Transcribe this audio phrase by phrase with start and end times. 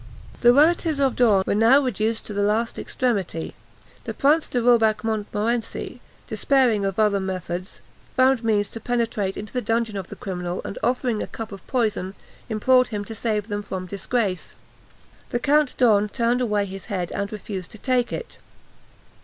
[0.39, 3.53] The relatives of D'Horn were now reduced to the last extremity.
[4.05, 7.81] The Prince de Robec Montmorency, despairing of other methods,
[8.15, 11.51] found means to penetrate into the dungeon of the criminal, and offering him a cup
[11.51, 12.15] of poison,
[12.49, 14.55] implored him to save them from disgrace.
[15.29, 18.39] The Count d'Horn turned away his head, and refused to take it.